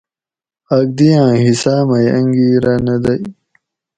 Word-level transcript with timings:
آک 0.75 0.87
دیاۤں 0.97 1.33
حصاۤ 1.43 1.81
مئ 1.89 2.05
انگیرہ 2.17 2.75
نہ 2.85 2.95
دئ 3.03 3.21